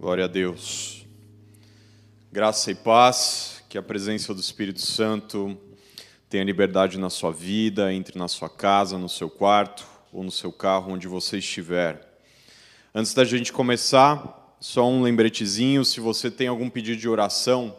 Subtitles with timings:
[0.00, 1.04] Glória a Deus.
[2.32, 5.54] Graça e paz, que a presença do Espírito Santo
[6.26, 10.50] tenha liberdade na sua vida, entre na sua casa, no seu quarto ou no seu
[10.50, 12.18] carro, onde você estiver.
[12.94, 17.76] Antes da gente começar, só um lembretezinho, se você tem algum pedido de oração,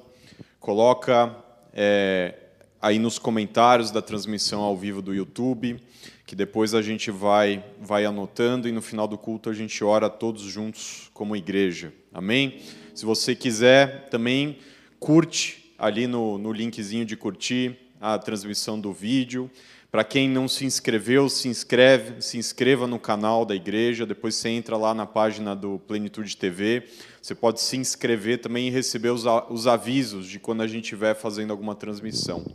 [0.59, 1.35] coloca
[1.73, 2.35] é,
[2.81, 5.79] aí nos comentários da transmissão ao vivo do YouTube,
[6.25, 10.09] que depois a gente vai, vai anotando e no final do culto a gente ora
[10.09, 11.93] todos juntos como igreja.
[12.11, 12.59] Amém?
[12.95, 14.57] Se você quiser, também
[14.99, 19.49] curte ali no, no linkzinho de curtir a transmissão do vídeo.
[19.91, 24.05] Para quem não se inscreveu, se inscreve, se inscreva no canal da igreja.
[24.05, 26.87] Depois você entra lá na página do Plenitude TV.
[27.21, 31.13] Você pode se inscrever também e receber os, os avisos de quando a gente estiver
[31.13, 32.45] fazendo alguma transmissão.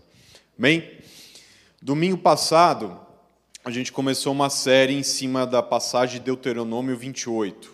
[0.59, 0.91] Amém?
[1.83, 2.99] Domingo passado,
[3.63, 7.71] a gente começou uma série em cima da passagem de Deuteronômio 28.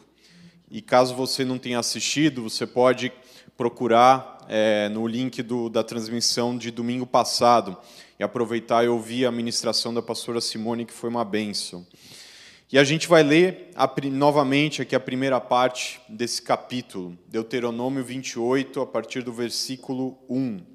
[0.69, 3.13] E caso você não tenha assistido, você pode
[3.57, 7.79] procurar é, no link do, da transmissão de domingo passado
[8.19, 11.87] e aproveitar e ouvir a ministração da pastora Simone, que foi uma benção.
[12.73, 18.81] E a gente vai ler a, novamente aqui a primeira parte desse capítulo, Deuteronômio 28,
[18.81, 20.72] a partir do versículo 1.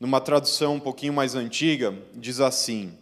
[0.00, 2.94] Numa tradução um pouquinho mais antiga, diz assim: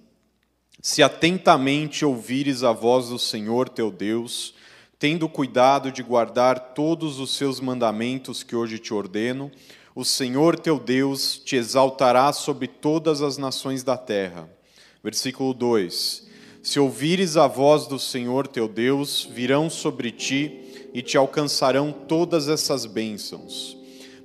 [0.82, 4.52] Se atentamente ouvires a voz do Senhor teu Deus,
[4.98, 9.48] tendo cuidado de guardar todos os seus mandamentos que hoje te ordeno,
[9.94, 14.50] o Senhor teu Deus te exaltará sobre todas as nações da terra.
[15.00, 16.26] Versículo 2:
[16.64, 22.48] Se ouvires a voz do Senhor teu Deus, virão sobre ti e te alcançarão todas
[22.48, 23.77] essas bênçãos.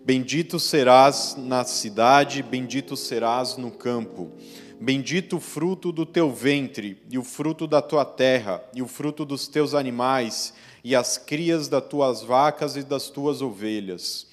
[0.05, 4.33] Bendito serás na cidade, bendito serás no campo.
[4.77, 9.23] Bendito o fruto do teu ventre, e o fruto da tua terra, e o fruto
[9.23, 14.27] dos teus animais, e as crias das tuas vacas e das tuas ovelhas.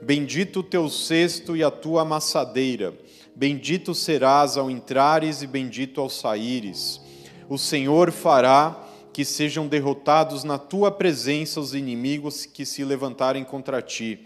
[0.00, 2.96] Bendito o teu cesto e a tua amassadeira.
[3.34, 7.00] Bendito serás ao entrares e bendito ao saíres.
[7.48, 8.80] O Senhor fará
[9.12, 14.20] que sejam derrotados na tua presença os inimigos que se levantarem contra ti.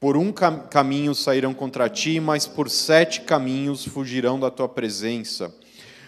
[0.00, 5.54] Por um cam caminho sairão contra ti, mas por sete caminhos fugirão da tua presença.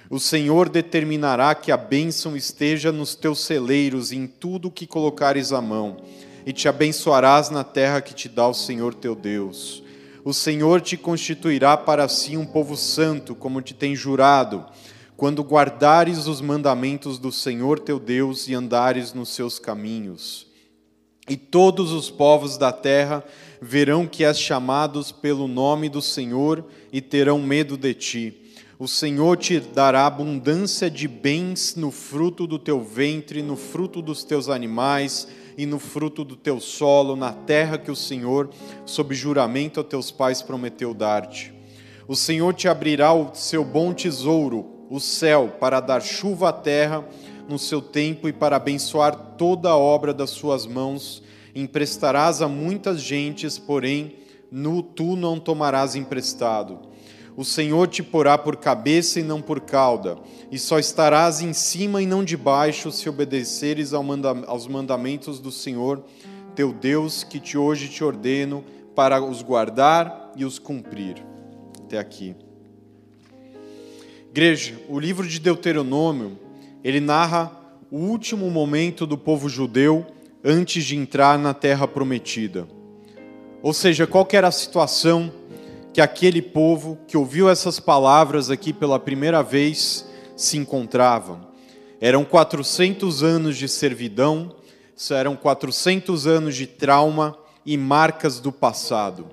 [0.09, 5.53] O Senhor determinará que a bênção esteja nos teus celeiros e em tudo que colocares
[5.53, 5.99] a mão,
[6.47, 9.83] e te abençoarás na terra que te dá o Senhor teu Deus.
[10.25, 14.65] O Senhor te constituirá para si um povo santo, como te tem jurado,
[15.19, 20.51] quando guardares os mandamentos do Senhor teu Deus e andares nos seus caminhos.
[21.29, 23.25] E todos os povos da terra
[23.61, 28.43] verão que és chamados pelo nome do Senhor e terão medo de ti
[28.83, 34.25] o Senhor te dará abundância de bens no fruto do teu ventre, no fruto dos
[34.25, 38.51] teus animais e no fruto do teu solo, na terra que o Senhor,
[38.85, 41.55] sob juramento a teus pais, prometeu dar-te.
[42.09, 47.07] O Senhor te abrirá o seu bom tesouro, o céu, para dar chuva à terra
[47.49, 51.23] no seu tempo e para abençoar toda a obra das suas mãos.
[51.55, 54.17] Emprestarás a muitas gentes, porém,
[54.51, 56.93] no, tu não tomarás emprestado
[57.37, 60.19] o Senhor te porá por cabeça e não por cauda,
[60.51, 66.05] e só estarás em cima e não debaixo, se obedeceres aos mandamentos do Senhor,
[66.55, 68.65] teu Deus, que te hoje te ordeno,
[68.95, 71.25] para os guardar e os cumprir.
[71.81, 72.37] Até aqui.
[74.31, 76.39] Igreja, o livro de Deuteronômio,
[76.83, 77.51] ele narra
[77.91, 80.07] o último momento do povo judeu
[80.45, 82.67] antes de entrar na terra prometida.
[83.63, 85.33] Ou seja, qual era a situação
[85.93, 91.53] que aquele povo que ouviu essas palavras aqui pela primeira vez se encontrava.
[92.01, 94.57] Eram 400 anos de servidão,
[95.11, 99.27] eram 400 anos de trauma e marcas do passado.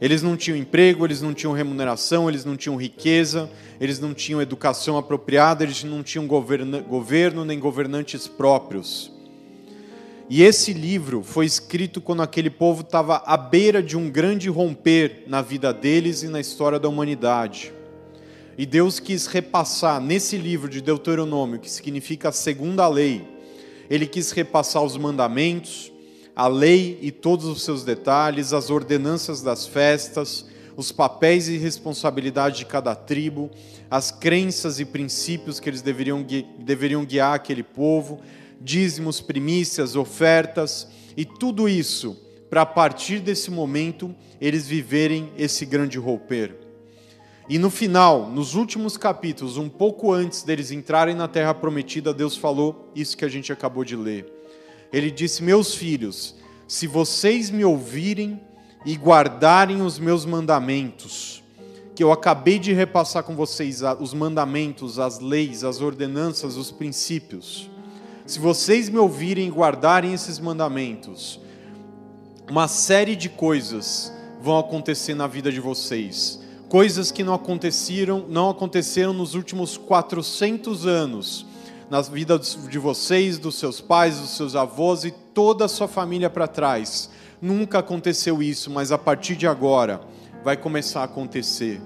[0.00, 4.42] Eles não tinham emprego, eles não tinham remuneração, eles não tinham riqueza, eles não tinham
[4.42, 9.10] educação apropriada, eles não tinham governo nem governantes próprios.
[10.28, 15.22] E esse livro foi escrito quando aquele povo estava à beira de um grande romper
[15.26, 17.72] na vida deles e na história da humanidade.
[18.58, 23.22] E Deus quis repassar nesse livro de Deuteronômio, que significa a segunda lei,
[23.88, 25.92] ele quis repassar os mandamentos,
[26.36, 30.44] a lei e todos os seus detalhes, as ordenanças das festas,
[30.76, 33.50] os papéis e responsabilidades de cada tribo,
[33.90, 36.22] as crenças e princípios que eles deveriam,
[36.58, 38.20] deveriam guiar aquele povo,
[38.60, 40.86] dízimos, primícias, ofertas
[41.16, 46.54] e tudo isso para a partir desse momento eles viverem esse grande romper.
[47.48, 52.36] E no final, nos últimos capítulos, um pouco antes deles entrarem na terra prometida, Deus
[52.36, 54.35] falou isso que a gente acabou de ler.
[54.92, 56.34] Ele disse: Meus filhos,
[56.68, 58.40] se vocês me ouvirem
[58.84, 61.42] e guardarem os meus mandamentos,
[61.94, 67.70] que eu acabei de repassar com vocês, os mandamentos, as leis, as ordenanças, os princípios.
[68.26, 71.40] Se vocês me ouvirem e guardarem esses mandamentos,
[72.50, 74.12] uma série de coisas
[74.42, 76.40] vão acontecer na vida de vocês.
[76.68, 81.46] Coisas que não aconteceram, não aconteceram nos últimos 400 anos,
[81.88, 86.28] na vida de vocês, dos seus pais, dos seus avós e toda a sua família
[86.28, 87.10] para trás.
[87.40, 90.00] Nunca aconteceu isso, mas a partir de agora
[90.42, 91.80] vai começar a acontecer.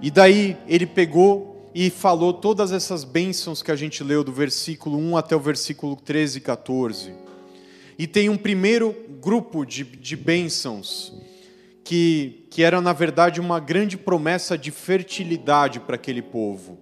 [0.00, 4.96] E daí ele pegou e falou todas essas bênçãos que a gente leu do versículo
[4.98, 7.12] 1 até o versículo 13 e 14.
[7.98, 11.12] E tem um primeiro grupo de, de bênçãos
[11.84, 16.78] que, que era, na verdade, uma grande promessa de fertilidade para aquele povo.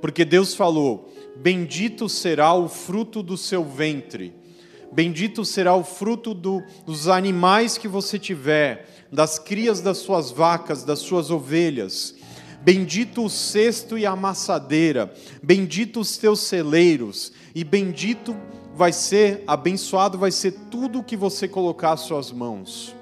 [0.00, 4.34] Porque Deus falou: Bendito será o fruto do seu ventre,
[4.90, 10.82] bendito será o fruto do, dos animais que você tiver, das crias das suas vacas,
[10.82, 12.16] das suas ovelhas.
[12.60, 18.36] Bendito o cesto e a amassadeira, bendito os teus celeiros, e bendito
[18.74, 22.97] vai ser, abençoado vai ser tudo que você colocar às suas mãos.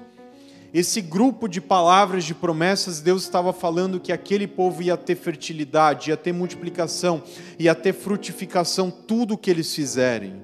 [0.73, 6.09] Esse grupo de palavras, de promessas, Deus estava falando que aquele povo ia ter fertilidade,
[6.09, 7.23] ia ter multiplicação,
[7.57, 10.43] ia ter frutificação, tudo o que eles fizerem.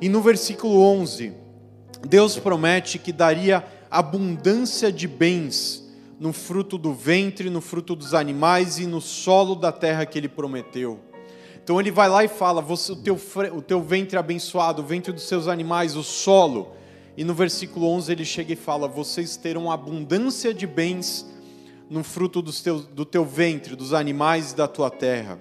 [0.00, 1.32] E no versículo 11,
[2.08, 5.86] Deus promete que daria abundância de bens
[6.18, 10.28] no fruto do ventre, no fruto dos animais e no solo da terra que ele
[10.28, 11.00] prometeu.
[11.62, 13.18] Então ele vai lá e fala: o, teu,
[13.54, 16.72] o teu ventre abençoado, o ventre dos seus animais, o solo.
[17.16, 21.26] E no versículo 11 ele chega e fala: Vocês terão abundância de bens
[21.88, 25.38] no fruto do teu, do teu ventre, dos animais e da tua terra.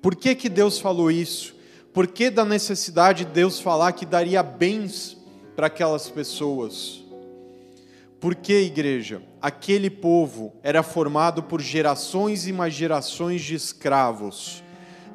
[0.00, 1.54] Por que, que Deus falou isso?
[1.92, 5.16] Por que da necessidade de Deus falar que daria bens
[5.54, 7.02] para aquelas pessoas?
[8.18, 14.64] Porque, igreja, aquele povo era formado por gerações e mais gerações de escravos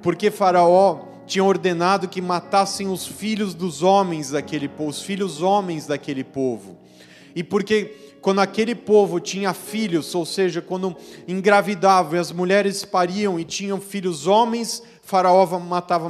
[0.02, 5.86] porque Faraó tinha ordenado que matassem os filhos dos homens daquele povo, os filhos homens
[5.86, 6.76] daquele povo.
[7.36, 10.98] E porque quando aquele povo tinha filhos, ou seja, quando
[11.28, 16.10] engravidavam e as mulheres pariam e tinham filhos homens, Faraó matava,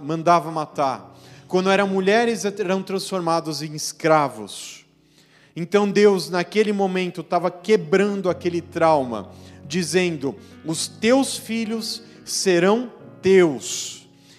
[0.00, 1.18] mandava matar.
[1.48, 4.86] Quando eram mulheres, eram transformados em escravos.
[5.56, 9.30] Então Deus, naquele momento, estava quebrando aquele trauma,
[9.66, 13.97] dizendo: Os teus filhos serão teus,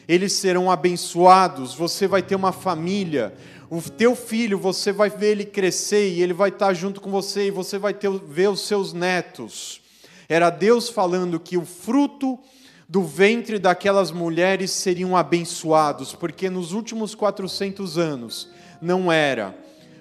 [0.09, 3.31] eles serão abençoados, você vai ter uma família,
[3.69, 7.45] o teu filho, você vai ver ele crescer e ele vai estar junto com você
[7.45, 9.79] e você vai ter, ver os seus netos.
[10.27, 12.39] Era Deus falando que o fruto
[12.87, 18.49] do ventre daquelas mulheres seriam abençoados, porque nos últimos 400 anos
[18.81, 19.55] não era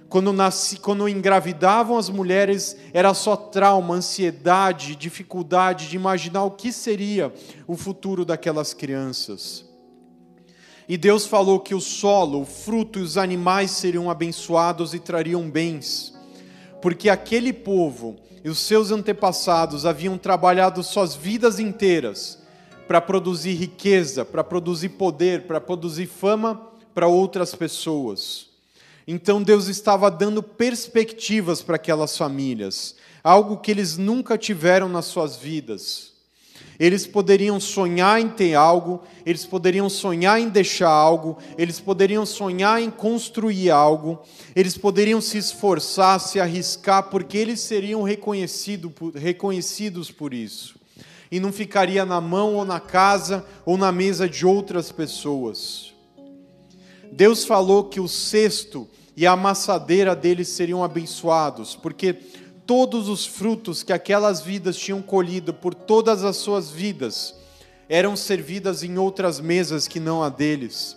[0.09, 6.73] quando, nasci, quando engravidavam as mulheres, era só trauma, ansiedade, dificuldade de imaginar o que
[6.73, 7.31] seria
[7.67, 9.68] o futuro daquelas crianças.
[10.89, 15.51] E Deus falou que o solo, o fruto e os animais seriam abençoados e trariam
[15.51, 16.15] bens,
[16.81, 22.39] porque aquele povo e os seus antepassados haviam trabalhado suas vidas inteiras
[22.87, 28.47] para produzir riqueza, para produzir poder, para produzir fama para outras pessoas.
[29.07, 35.37] Então Deus estava dando perspectivas para aquelas famílias, algo que eles nunca tiveram nas suas
[35.37, 36.18] vidas.
[36.79, 42.81] Eles poderiam sonhar em ter algo, eles poderiam sonhar em deixar algo, eles poderiam sonhar
[42.81, 44.21] em construir algo,
[44.55, 50.77] eles poderiam se esforçar, se arriscar, porque eles seriam reconhecido, reconhecidos por isso.
[51.31, 55.93] E não ficaria na mão ou na casa ou na mesa de outras pessoas.
[57.11, 62.17] Deus falou que o sexto e a amassadeira deles seriam abençoados, porque
[62.69, 67.35] todos os frutos que aquelas vidas tinham colhido por todas as suas vidas
[67.89, 70.95] eram servidas em outras mesas que não a deles.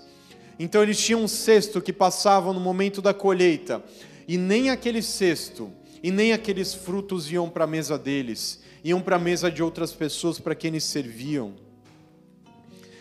[0.60, 3.82] Então eles tinham um cesto que passavam no momento da colheita,
[4.28, 5.72] e nem aquele cesto
[6.04, 9.94] e nem aqueles frutos iam para a mesa deles, iam para a mesa de outras
[9.94, 11.54] pessoas para quem eles serviam.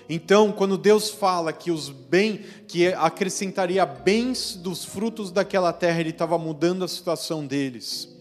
[0.08, 6.10] Então, quando Deus fala que os bem, que acrescentaria bens dos frutos daquela terra, ele
[6.10, 8.19] estava mudando a situação deles.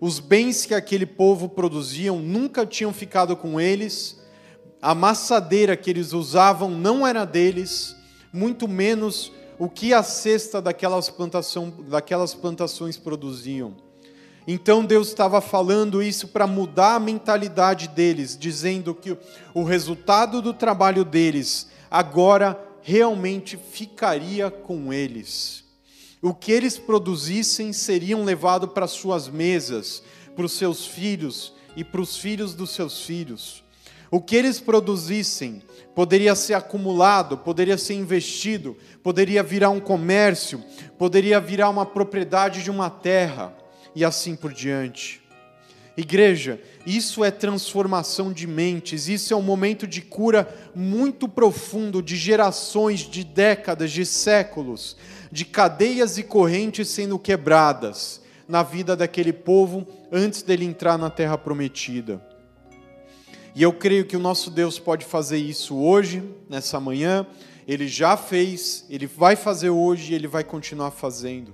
[0.00, 4.20] Os bens que aquele povo produziam nunca tinham ficado com eles.
[4.82, 7.96] A maçadeira que eles usavam não era deles,
[8.32, 13.76] muito menos o que a cesta daquelas, plantação, daquelas plantações produziam.
[14.46, 19.16] Então Deus estava falando isso para mudar a mentalidade deles, dizendo que
[19.54, 25.63] o resultado do trabalho deles agora realmente ficaria com eles.
[26.24, 30.02] O que eles produzissem seriam levados para suas mesas,
[30.34, 33.62] para os seus filhos e para os filhos dos seus filhos.
[34.10, 35.62] O que eles produzissem
[35.94, 40.64] poderia ser acumulado, poderia ser investido, poderia virar um comércio,
[40.96, 43.54] poderia virar uma propriedade de uma terra
[43.94, 45.20] e assim por diante.
[45.94, 52.16] Igreja, isso é transformação de mentes, isso é um momento de cura muito profundo, de
[52.16, 54.96] gerações, de décadas, de séculos,
[55.34, 61.36] de cadeias e correntes sendo quebradas na vida daquele povo antes dele entrar na terra
[61.36, 62.24] prometida.
[63.52, 67.26] E eu creio que o nosso Deus pode fazer isso hoje, nessa manhã,
[67.66, 71.52] ele já fez, ele vai fazer hoje e ele vai continuar fazendo.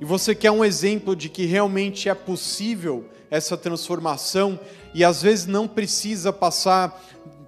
[0.00, 4.60] E você quer um exemplo de que realmente é possível essa transformação
[4.94, 7.04] e às vezes não precisa passar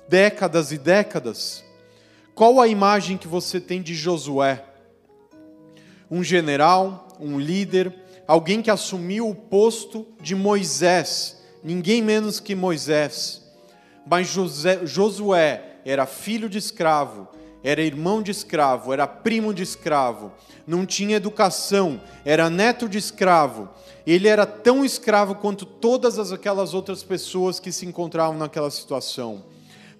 [0.08, 1.62] décadas e décadas?
[2.34, 4.64] Qual a imagem que você tem de Josué?
[6.10, 7.94] Um general, um líder,
[8.26, 13.42] alguém que assumiu o posto de Moisés, ninguém menos que Moisés.
[14.06, 17.28] Mas José, Josué era filho de escravo,
[17.62, 20.32] era irmão de escravo, era primo de escravo,
[20.66, 23.68] não tinha educação, era neto de escravo.
[24.06, 29.44] Ele era tão escravo quanto todas aquelas outras pessoas que se encontravam naquela situação.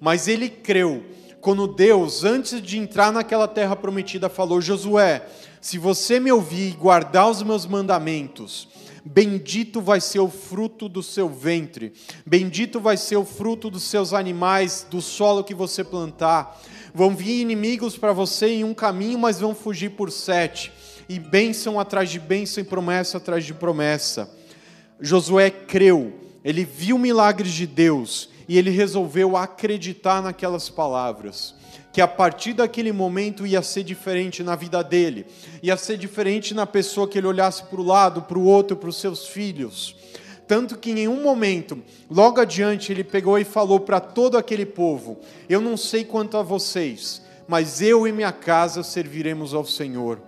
[0.00, 1.04] Mas ele creu
[1.40, 5.26] quando Deus, antes de entrar naquela terra prometida, falou: Josué,
[5.61, 8.68] se você me ouvir e guardar os meus mandamentos,
[9.11, 11.95] Bendito vai ser o fruto do seu ventre,
[12.26, 16.61] bendito vai ser o fruto dos seus animais, do solo que você plantar.
[16.92, 20.71] Vão vir inimigos para você em um caminho, mas vão fugir por sete.
[21.09, 24.30] E bênção atrás de bênção e promessa atrás de promessa.
[25.00, 26.12] Josué creu,
[26.45, 31.55] ele viu milagres de Deus e ele resolveu acreditar naquelas palavras
[31.93, 35.26] que a partir daquele momento ia ser diferente na vida dele,
[35.62, 38.88] ia ser diferente na pessoa que ele olhasse para o lado, para o outro, para
[38.88, 39.97] os seus filhos.
[40.47, 45.19] Tanto que em nenhum momento, logo adiante, ele pegou e falou para todo aquele povo:
[45.49, 50.21] Eu não sei quanto a vocês, mas eu e minha casa serviremos ao Senhor.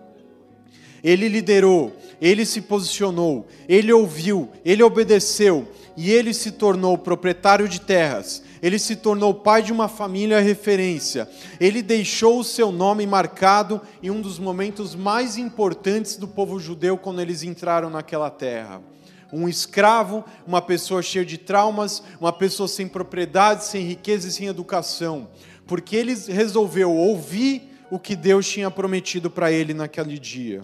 [1.02, 7.80] Ele liderou, ele se posicionou, ele ouviu, ele obedeceu e ele se tornou proprietário de
[7.80, 11.28] terras ele se tornou pai de uma família referência.
[11.58, 16.98] Ele deixou o seu nome marcado em um dos momentos mais importantes do povo judeu
[16.98, 18.82] quando eles entraram naquela terra.
[19.32, 24.48] Um escravo, uma pessoa cheia de traumas, uma pessoa sem propriedade, sem riqueza e sem
[24.48, 25.28] educação,
[25.66, 30.62] porque ele resolveu ouvir o que Deus tinha prometido para ele naquele dia.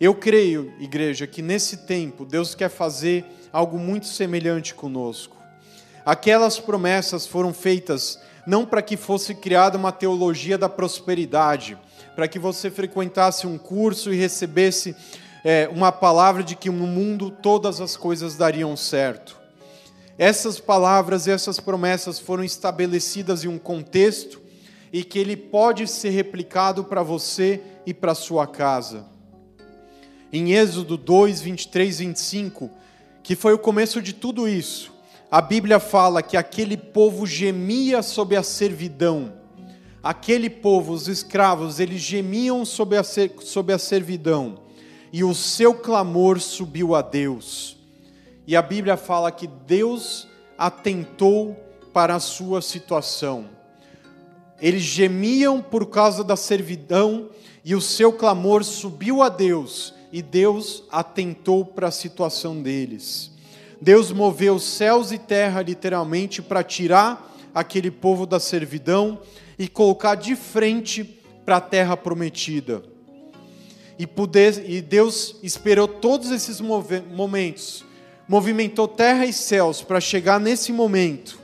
[0.00, 5.36] Eu creio, igreja, que nesse tempo Deus quer fazer algo muito semelhante conosco.
[6.04, 11.78] Aquelas promessas foram feitas não para que fosse criada uma teologia da prosperidade,
[12.16, 14.96] para que você frequentasse um curso e recebesse
[15.44, 19.40] é, uma palavra de que no mundo todas as coisas dariam certo.
[20.18, 24.40] Essas palavras e essas promessas foram estabelecidas em um contexto
[24.92, 29.06] e que ele pode ser replicado para você e para sua casa.
[30.32, 32.70] Em Êxodo 2, 23, 25,
[33.22, 34.92] que foi o começo de tudo isso,
[35.30, 39.32] a Bíblia fala que aquele povo gemia sob a servidão.
[40.02, 44.58] Aquele povo, os escravos, eles gemiam sob a, sob a servidão.
[45.12, 47.78] E o seu clamor subiu a Deus.
[48.46, 50.26] E a Bíblia fala que Deus
[50.58, 51.56] atentou
[51.92, 53.46] para a sua situação.
[54.60, 57.30] Eles gemiam por causa da servidão
[57.64, 63.32] e o seu clamor subiu a Deus, e Deus atentou para a situação deles.
[63.80, 69.20] Deus moveu céus e terra literalmente para tirar aquele povo da servidão
[69.58, 71.02] e colocar de frente
[71.44, 72.82] para a terra prometida.
[73.98, 74.08] E,
[74.66, 77.84] e Deus esperou todos esses momentos,
[78.28, 81.38] movimentou terra e céus para chegar nesse momento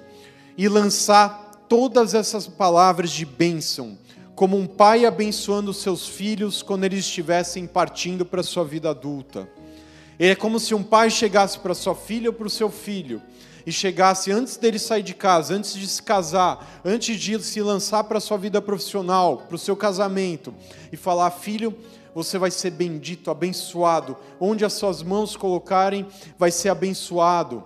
[0.57, 3.99] e lançar todas essas palavras de bênção,
[4.39, 9.49] como um pai abençoando seus filhos quando eles estivessem partindo para sua vida adulta.
[10.17, 13.21] É como se um pai chegasse para sua filha ou para o seu filho
[13.67, 18.05] e chegasse antes dele sair de casa, antes de se casar, antes de se lançar
[18.05, 20.55] para sua vida profissional, para o seu casamento,
[20.93, 21.77] e falar: Filho,
[22.15, 24.17] você vai ser bendito, abençoado.
[24.39, 26.07] Onde as suas mãos colocarem,
[26.39, 27.65] vai ser abençoado.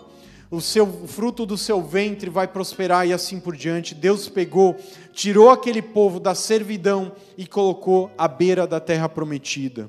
[0.52, 3.94] O, seu, o fruto do seu ventre vai prosperar e assim por diante.
[3.94, 4.76] Deus pegou,
[5.10, 9.88] tirou aquele povo da servidão e colocou à beira da terra prometida.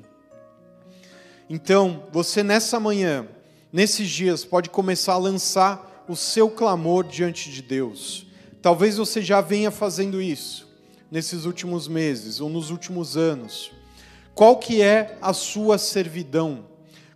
[1.50, 3.28] Então, você nessa manhã,
[3.70, 8.26] nesses dias, pode começar a lançar o seu clamor diante de Deus.
[8.62, 10.66] Talvez você já venha fazendo isso
[11.10, 13.70] nesses últimos meses ou nos últimos anos.
[14.34, 16.64] Qual que é a sua servidão?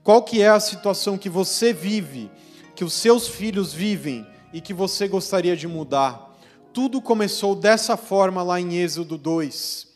[0.04, 2.30] Qual que é a situação que você vive,
[2.78, 6.38] que os seus filhos vivem e que você gostaria de mudar?
[6.72, 9.88] Tudo começou dessa forma lá em Êxodo 2.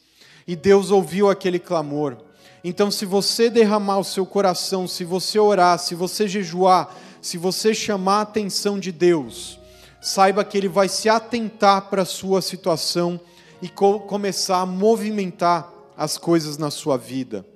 [0.48, 2.16] E Deus ouviu aquele clamor.
[2.64, 7.72] Então, se você derramar o seu coração, se você orar, se você jejuar, se você
[7.72, 9.60] chamar a atenção de Deus,
[10.00, 13.20] saiba que Ele vai se atentar para a sua situação
[13.62, 17.46] e co começar a movimentar as coisas na sua vida.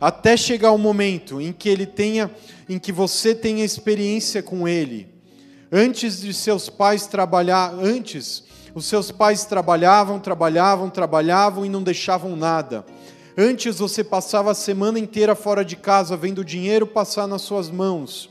[0.00, 2.30] Até chegar o momento em que Ele tenha,
[2.68, 5.08] em que você tenha experiência com Ele.
[5.70, 12.34] Antes de seus pais trabalhar, antes os seus pais trabalhavam, trabalhavam, trabalhavam e não deixavam
[12.34, 12.84] nada.
[13.36, 18.30] Antes você passava a semana inteira fora de casa vendo dinheiro passar nas suas mãos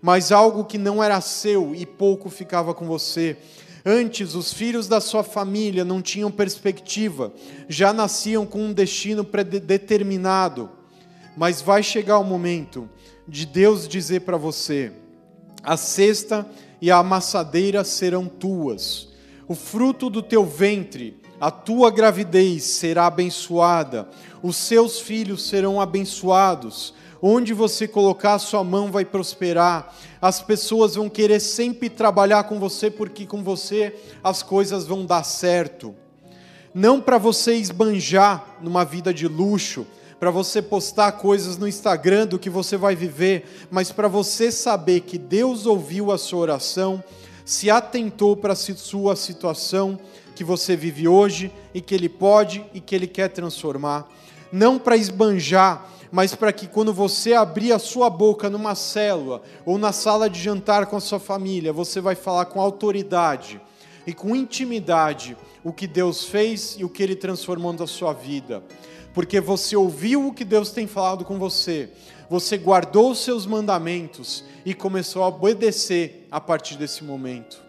[0.00, 3.36] mas algo que não era seu e pouco ficava com você.
[3.84, 7.32] Antes, os filhos da sua família não tinham perspectiva,
[7.68, 10.70] já nasciam com um destino predeterminado.
[11.38, 12.90] Mas vai chegar o momento
[13.28, 14.90] de Deus dizer para você:
[15.62, 16.44] a cesta
[16.82, 19.10] e a amassadeira serão tuas,
[19.46, 24.08] o fruto do teu ventre, a tua gravidez será abençoada,
[24.42, 29.92] os seus filhos serão abençoados, Onde você colocar a sua mão vai prosperar.
[30.22, 33.92] As pessoas vão querer sempre trabalhar com você porque com você
[34.22, 35.96] as coisas vão dar certo.
[36.72, 39.84] Não para você esbanjar numa vida de luxo,
[40.18, 45.00] para você postar coisas no Instagram do que você vai viver, mas para você saber
[45.00, 47.02] que Deus ouviu a sua oração,
[47.44, 49.98] se atentou para a sua situação
[50.34, 54.08] que você vive hoje e que Ele pode e que Ele quer transformar.
[54.50, 59.76] Não para esbanjar mas para que quando você abrir a sua boca numa célula ou
[59.76, 63.60] na sala de jantar com a sua família, você vai falar com autoridade
[64.06, 68.62] e com intimidade o que Deus fez e o que Ele transformou na sua vida.
[69.12, 71.90] Porque você ouviu o que Deus tem falado com você,
[72.30, 77.62] você guardou os seus mandamentos e começou a obedecer a partir desse momento.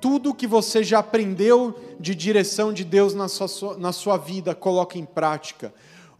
[0.00, 4.98] Tudo que você já aprendeu de direção de Deus na sua, na sua vida, coloque
[4.98, 5.72] em prática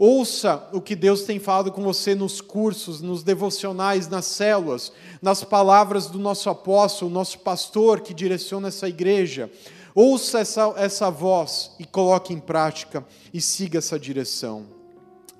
[0.05, 4.91] Ouça o que Deus tem falado com você nos cursos, nos devocionais, nas células,
[5.23, 9.49] nas palavras do nosso apóstolo, nosso pastor que direciona essa igreja.
[9.95, 14.67] Ouça essa, essa voz e coloque em prática e siga essa direção.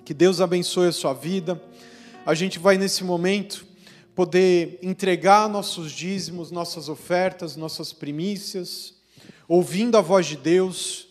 [0.05, 1.61] Que Deus abençoe a sua vida.
[2.25, 3.67] A gente vai nesse momento
[4.15, 8.93] poder entregar nossos dízimos, nossas ofertas, nossas primícias,
[9.45, 11.09] ouvindo a voz de Deus,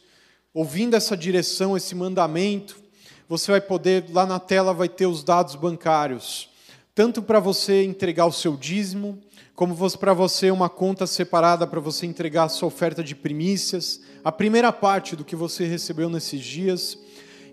[0.54, 2.80] ouvindo essa direção, esse mandamento
[3.32, 6.50] você vai poder, lá na tela vai ter os dados bancários,
[6.94, 9.18] tanto para você entregar o seu dízimo,
[9.54, 14.30] como para você uma conta separada para você entregar a sua oferta de primícias, a
[14.30, 16.98] primeira parte do que você recebeu nesses dias.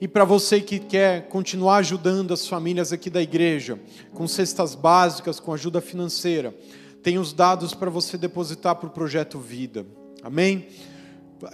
[0.02, 3.80] E para você que quer continuar ajudando as famílias aqui da igreja,
[4.13, 6.54] com cestas básicas, com ajuda financeira,
[7.02, 9.86] tem os dados para você depositar para o projeto Vida.
[10.22, 10.68] Amém?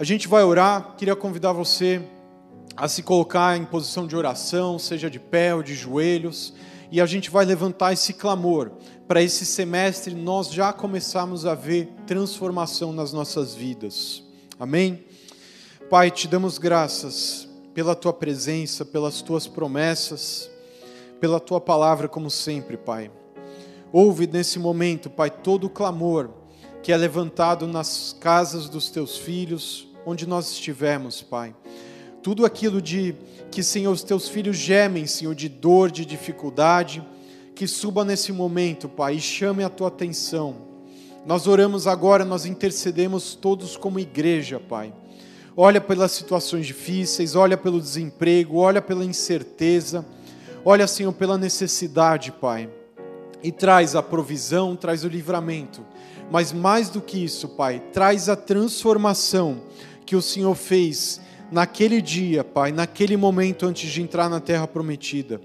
[0.00, 2.02] A gente vai orar, queria convidar você
[2.76, 6.52] a se colocar em posição de oração, seja de pé ou de joelhos,
[6.90, 8.70] e a gente vai levantar esse clamor
[9.08, 14.22] para esse semestre nós já começarmos a ver transformação nas nossas vidas.
[14.58, 15.04] Amém?
[15.88, 20.50] Pai, te damos graças pela tua presença, pelas tuas promessas,
[21.20, 23.10] pela tua palavra, como sempre, Pai.
[23.92, 26.30] Ouve nesse momento, Pai, todo o clamor
[26.82, 31.54] que é levantado nas casas dos teus filhos, onde nós estivermos, Pai
[32.26, 33.14] tudo aquilo de
[33.52, 37.00] que, Senhor, os teus filhos gemem, Senhor, de dor, de dificuldade,
[37.54, 40.56] que suba nesse momento, Pai, e chame a tua atenção.
[41.24, 44.92] Nós oramos agora, nós intercedemos todos como igreja, Pai.
[45.56, 50.04] Olha pelas situações difíceis, olha pelo desemprego, olha pela incerteza,
[50.64, 52.68] olha, Senhor, pela necessidade, Pai.
[53.40, 55.86] E traz a provisão, traz o livramento.
[56.28, 59.62] Mas mais do que isso, Pai, traz a transformação
[60.04, 65.40] que o Senhor fez naquele dia, Pai, naquele momento antes de entrar na terra prometida.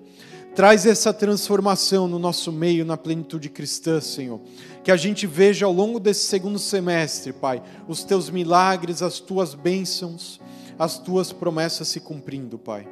[0.56, 4.42] Traz essa transformação no nosso meio, na plenitude cristã, Senhor.
[4.84, 9.54] Que a gente veja ao longo desse segundo semestre, Pai, os teus milagres, as tuas
[9.54, 10.42] bênçãos,
[10.78, 12.86] as tuas promessas se cumprindo, Pai.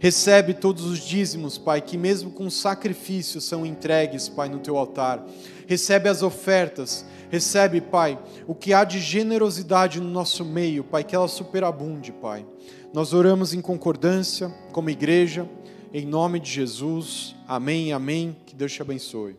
[0.00, 5.24] Recebe todos os dízimos, Pai, que mesmo com sacrifício são entregues, Pai, no teu altar.
[5.68, 11.14] Recebe as ofertas, Recebe, Pai, o que há de generosidade no nosso meio, Pai, que
[11.14, 12.44] ela superabunde, Pai.
[12.92, 15.48] Nós oramos em concordância como igreja,
[15.94, 17.36] em nome de Jesus.
[17.46, 18.36] Amém, amém.
[18.44, 19.36] Que Deus te abençoe.